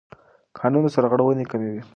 [0.59, 1.81] قانون سرغړونې کموي.